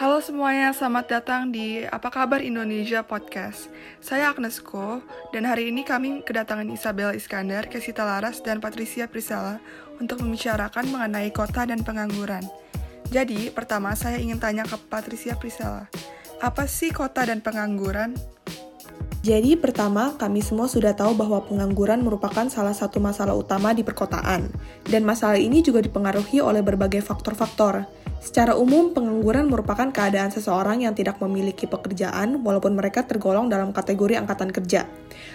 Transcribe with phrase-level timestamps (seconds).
[0.00, 3.68] Halo semuanya, selamat datang di Apa Kabar Indonesia Podcast.
[4.00, 9.60] Saya Agnes Ko, dan hari ini kami kedatangan Isabel Iskandar, Kesita Laras, dan Patricia Priscilla
[10.00, 12.40] untuk membicarakan mengenai kota dan pengangguran.
[13.12, 15.84] Jadi, pertama saya ingin tanya ke Patricia Priscilla,
[16.40, 18.16] apa sih kota dan pengangguran?
[19.20, 24.48] Jadi pertama, kami semua sudah tahu bahwa pengangguran merupakan salah satu masalah utama di perkotaan.
[24.88, 27.84] Dan masalah ini juga dipengaruhi oleh berbagai faktor-faktor.
[28.16, 34.16] Secara umum, pengangguran merupakan keadaan seseorang yang tidak memiliki pekerjaan walaupun mereka tergolong dalam kategori
[34.16, 34.88] angkatan kerja.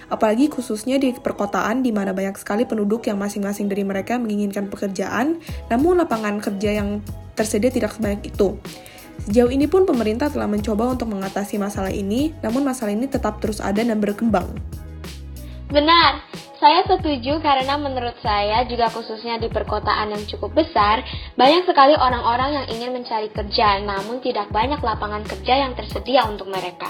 [0.09, 5.37] Apalagi khususnya di perkotaan di mana banyak sekali penduduk yang masing-masing dari mereka menginginkan pekerjaan,
[5.69, 7.05] namun lapangan kerja yang
[7.37, 8.57] tersedia tidak sebanyak itu.
[9.23, 13.63] Sejauh ini pun pemerintah telah mencoba untuk mengatasi masalah ini, namun masalah ini tetap terus
[13.63, 14.51] ada dan berkembang.
[15.71, 16.21] Benar,
[16.59, 21.03] saya setuju karena menurut saya juga khususnya di perkotaan yang cukup besar,
[21.35, 26.47] banyak sekali orang-orang yang ingin mencari kerja, namun tidak banyak lapangan kerja yang tersedia untuk
[26.47, 26.89] mereka.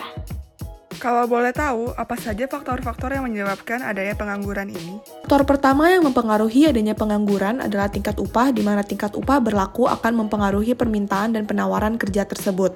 [1.05, 4.97] Kalau boleh tahu, apa saja faktor-faktor yang menyebabkan adanya pengangguran ini?
[5.21, 10.25] Faktor pertama yang mempengaruhi adanya pengangguran adalah tingkat upah, di mana tingkat upah berlaku akan
[10.25, 12.73] mempengaruhi permintaan dan penawaran kerja tersebut.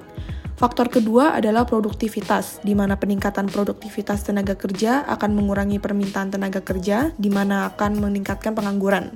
[0.54, 7.10] Faktor kedua adalah produktivitas, di mana peningkatan produktivitas tenaga kerja akan mengurangi permintaan tenaga kerja,
[7.18, 9.10] di mana akan meningkatkan pengangguran.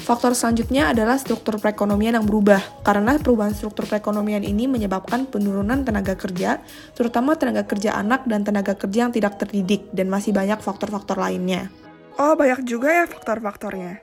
[0.00, 6.16] Faktor selanjutnya adalah struktur perekonomian yang berubah, karena perubahan struktur perekonomian ini menyebabkan penurunan tenaga
[6.16, 6.64] kerja,
[6.96, 11.68] terutama tenaga kerja anak dan tenaga kerja yang tidak terdidik, dan masih banyak faktor-faktor lainnya.
[12.16, 14.00] Oh, banyak juga ya faktor-faktornya.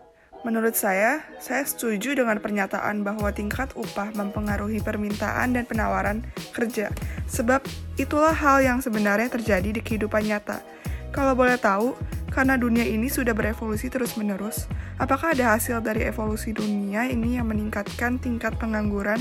[0.47, 6.23] Menurut saya, saya setuju dengan pernyataan bahwa tingkat upah mempengaruhi permintaan dan penawaran
[6.55, 6.95] kerja,
[7.27, 7.59] sebab
[7.99, 10.63] itulah hal yang sebenarnya terjadi di kehidupan nyata.
[11.09, 11.97] Kalau boleh tahu,
[12.29, 14.69] karena dunia ini sudah berevolusi terus-menerus,
[15.01, 19.17] apakah ada hasil dari evolusi dunia ini yang meningkatkan tingkat pengangguran?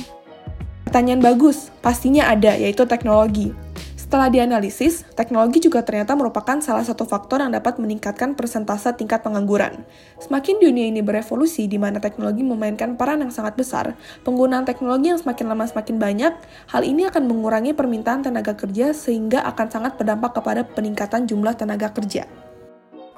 [0.88, 3.52] Pertanyaan bagus, pastinya ada, yaitu teknologi.
[3.92, 9.84] Setelah dianalisis, teknologi juga ternyata merupakan salah satu faktor yang dapat meningkatkan persentase tingkat pengangguran.
[10.16, 15.20] Semakin dunia ini berevolusi di mana teknologi memainkan peran yang sangat besar, penggunaan teknologi yang
[15.20, 16.32] semakin lama semakin banyak,
[16.72, 21.92] hal ini akan mengurangi permintaan tenaga kerja sehingga akan sangat berdampak kepada peningkatan jumlah tenaga
[21.92, 22.24] kerja.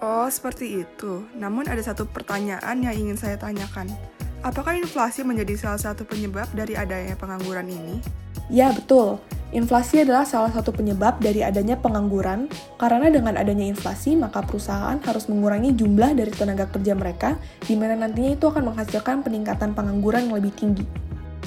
[0.03, 1.23] Oh, seperti itu.
[1.39, 3.95] Namun ada satu pertanyaan yang ingin saya tanyakan.
[4.41, 8.01] Apakah inflasi menjadi salah satu penyebab dari adanya pengangguran ini?
[8.49, 9.21] Ya, betul.
[9.53, 12.49] Inflasi adalah salah satu penyebab dari adanya pengangguran,
[12.81, 17.37] karena dengan adanya inflasi, maka perusahaan harus mengurangi jumlah dari tenaga kerja mereka,
[17.69, 20.87] di mana nantinya itu akan menghasilkan peningkatan pengangguran yang lebih tinggi.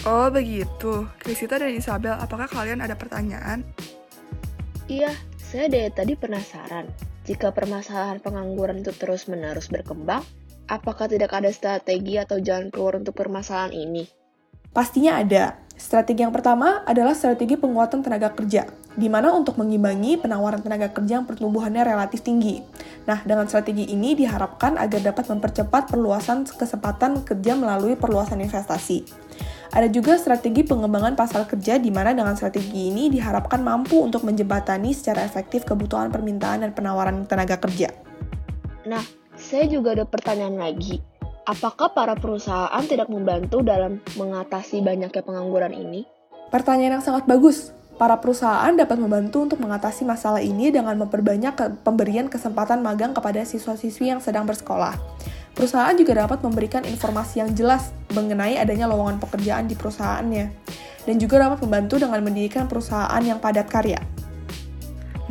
[0.06, 1.10] Oh, begitu.
[1.18, 3.66] Krisita dan Isabel, apakah kalian ada pertanyaan?
[4.86, 6.92] Iya, saya dari tadi penasaran.
[7.24, 10.22] Jika permasalahan pengangguran itu terus-menerus berkembang,
[10.68, 14.04] apakah tidak ada strategi atau jalan keluar untuk permasalahan ini?
[14.74, 15.62] Pastinya ada.
[15.74, 21.22] Strategi yang pertama adalah strategi penguatan tenaga kerja, di mana untuk mengimbangi penawaran tenaga kerja
[21.22, 22.62] yang pertumbuhannya relatif tinggi.
[23.10, 29.06] Nah, dengan strategi ini diharapkan agar dapat mempercepat perluasan kesempatan kerja melalui perluasan investasi.
[29.74, 34.94] Ada juga strategi pengembangan pasar kerja di mana dengan strategi ini diharapkan mampu untuk menjembatani
[34.94, 37.90] secara efektif kebutuhan permintaan dan penawaran tenaga kerja.
[38.86, 39.02] Nah,
[39.54, 40.98] saya juga ada pertanyaan lagi.
[41.46, 46.10] Apakah para perusahaan tidak membantu dalam mengatasi banyaknya pengangguran ini?
[46.50, 47.70] Pertanyaan yang sangat bagus.
[47.94, 54.10] Para perusahaan dapat membantu untuk mengatasi masalah ini dengan memperbanyak pemberian kesempatan magang kepada siswa-siswi
[54.10, 54.98] yang sedang bersekolah.
[55.54, 60.46] Perusahaan juga dapat memberikan informasi yang jelas mengenai adanya lowongan pekerjaan di perusahaannya,
[61.06, 64.02] dan juga dapat membantu dengan mendirikan perusahaan yang padat karya.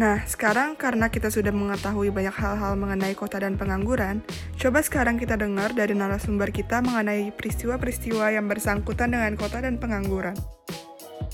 [0.01, 4.25] Nah, sekarang karena kita sudah mengetahui banyak hal-hal mengenai kota dan pengangguran,
[4.57, 10.33] coba sekarang kita dengar dari narasumber kita mengenai peristiwa-peristiwa yang bersangkutan dengan kota dan pengangguran.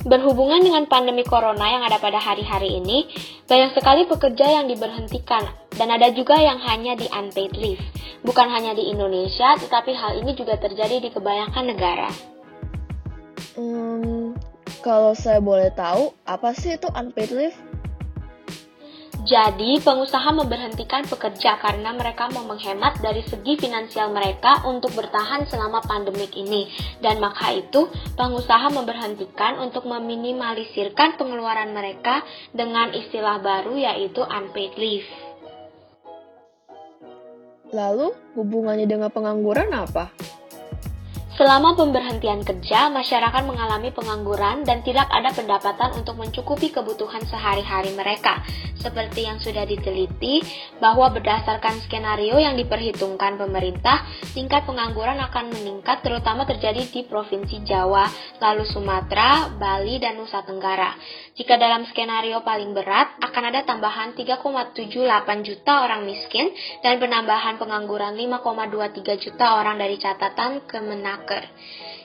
[0.02, 3.06] Berhubungan dengan pandemi corona yang ada pada hari-hari ini,
[3.46, 5.46] banyak sekali pekerja yang diberhentikan
[5.78, 7.82] dan ada juga yang hanya di unpaid leave.
[8.26, 12.10] Bukan hanya di Indonesia, tetapi hal ini juga terjadi di kebanyakan negara.
[13.54, 14.34] Hmm,
[14.82, 17.58] kalau saya boleh tahu, apa sih itu unpaid leave?
[19.28, 25.84] Jadi, pengusaha memberhentikan pekerja karena mereka mau menghemat dari segi finansial mereka untuk bertahan selama
[25.84, 26.64] pandemik ini.
[27.04, 32.24] Dan maka itu, pengusaha memberhentikan untuk meminimalisirkan pengeluaran mereka
[32.56, 35.08] dengan istilah baru yaitu unpaid leave.
[37.68, 40.08] Lalu, hubungannya dengan pengangguran apa?
[41.38, 48.42] Selama pemberhentian kerja, masyarakat mengalami pengangguran dan tidak ada pendapatan untuk mencukupi kebutuhan sehari-hari mereka.
[48.74, 50.42] Seperti yang sudah diteliti,
[50.82, 54.02] bahwa berdasarkan skenario yang diperhitungkan pemerintah,
[54.34, 58.10] tingkat pengangguran akan meningkat terutama terjadi di Provinsi Jawa,
[58.42, 60.90] lalu Sumatera, Bali, dan Nusa Tenggara.
[61.38, 66.50] Jika dalam skenario paling berat, akan ada tambahan 3,78 juta orang miskin
[66.82, 71.44] dan penambahan pengangguran 5,23 juta orang dari catatan Kemenak kanker.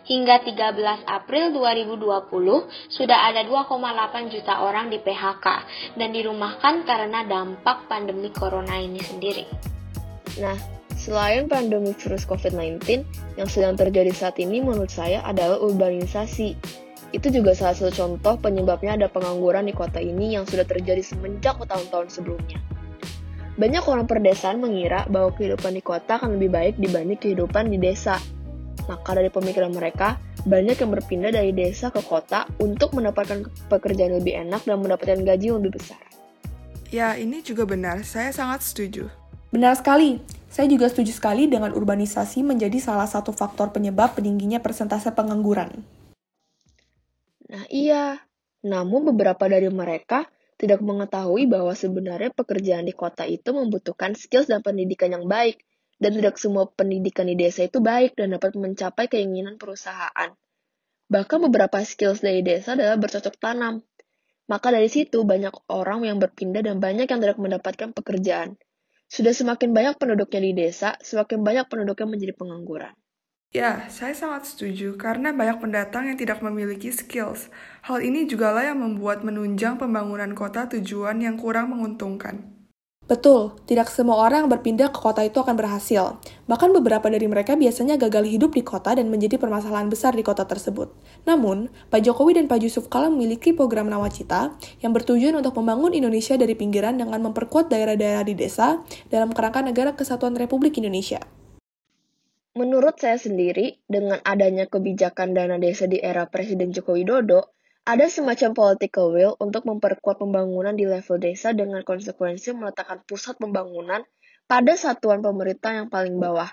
[0.03, 5.47] Hingga 13 April 2020, sudah ada 2,8 juta orang di PHK
[5.95, 9.47] dan dirumahkan karena dampak pandemi corona ini sendiri.
[10.43, 10.59] Nah,
[10.99, 12.83] selain pandemi virus COVID-19,
[13.39, 16.59] yang sedang terjadi saat ini menurut saya adalah urbanisasi.
[17.15, 21.55] Itu juga salah satu contoh penyebabnya ada pengangguran di kota ini yang sudah terjadi semenjak
[21.63, 22.59] tahun-tahun sebelumnya.
[23.53, 28.17] Banyak orang perdesaan mengira bahwa kehidupan di kota akan lebih baik dibanding kehidupan di desa.
[28.89, 34.35] Maka dari pemikiran mereka, banyak yang berpindah dari desa ke kota untuk mendapatkan pekerjaan lebih
[34.43, 35.99] enak dan mendapatkan gaji yang lebih besar.
[36.91, 38.03] Ya, ini juga benar.
[38.03, 39.07] Saya sangat setuju.
[39.49, 40.19] Benar sekali.
[40.53, 45.81] Saya juga setuju sekali dengan urbanisasi menjadi salah satu faktor penyebab peningginya persentase pengangguran.
[47.49, 48.21] Nah iya,
[48.61, 50.29] namun beberapa dari mereka
[50.61, 55.57] tidak mengetahui bahwa sebenarnya pekerjaan di kota itu membutuhkan skills dan pendidikan yang baik,
[56.03, 60.35] dan tidak semua pendidikan di desa itu baik dan dapat mencapai keinginan perusahaan.
[61.07, 63.79] Bahkan beberapa skills dari desa adalah bercocok tanam.
[64.51, 68.59] Maka dari situ banyak orang yang berpindah dan banyak yang tidak mendapatkan pekerjaan.
[69.07, 72.93] Sudah semakin banyak penduduknya di desa, semakin banyak penduduknya menjadi pengangguran.
[73.53, 77.53] Ya, saya sangat setuju karena banyak pendatang yang tidak memiliki skills.
[77.85, 82.52] Hal ini juga lah yang membuat menunjang pembangunan kota tujuan yang kurang menguntungkan.
[83.03, 86.23] Betul, tidak semua orang yang berpindah ke kota itu akan berhasil.
[86.47, 90.47] Bahkan beberapa dari mereka biasanya gagal hidup di kota dan menjadi permasalahan besar di kota
[90.47, 90.87] tersebut.
[91.27, 96.39] Namun, Pak Jokowi dan Pak Yusuf Kala memiliki program Nawacita yang bertujuan untuk membangun Indonesia
[96.39, 98.79] dari pinggiran dengan memperkuat daerah-daerah di desa
[99.11, 101.19] dalam kerangka negara kesatuan Republik Indonesia.
[102.55, 107.51] Menurut saya sendiri, dengan adanya kebijakan dana desa di era Presiden Joko Widodo,
[107.83, 114.07] ada semacam political will untuk memperkuat pembangunan di level desa dengan konsekuensi meletakkan pusat pembangunan
[114.47, 116.47] pada satuan pemerintah yang paling bawah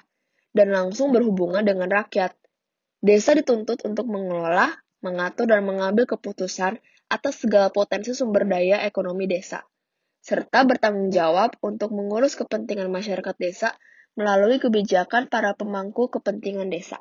[0.50, 2.34] dan langsung berhubungan dengan rakyat.
[2.98, 9.62] Desa dituntut untuk mengelola, mengatur, dan mengambil keputusan atas segala potensi sumber daya ekonomi desa,
[10.20, 13.78] serta bertanggung jawab untuk mengurus kepentingan masyarakat desa
[14.18, 17.00] melalui kebijakan para pemangku kepentingan desa.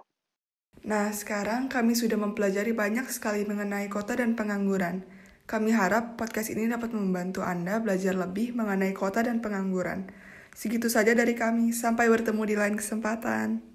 [0.87, 5.03] Nah, sekarang kami sudah mempelajari banyak sekali mengenai kota dan pengangguran.
[5.43, 10.07] Kami harap podcast ini dapat membantu Anda belajar lebih mengenai kota dan pengangguran.
[10.55, 11.75] Segitu saja dari kami.
[11.75, 13.59] Sampai bertemu di lain kesempatan.